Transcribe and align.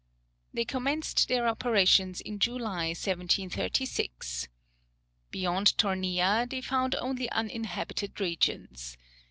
They 0.51 0.65
commenced 0.65 1.27
their 1.27 1.47
operations 1.47 2.21
in 2.21 2.39
July, 2.39 2.87
1736. 2.87 4.47
Beyond 5.29 5.77
Tornea 5.77 6.47
they 6.49 6.61
found 6.61 6.95
only 6.95 7.29
uninhabited 7.29 8.19
regions. 8.19 8.97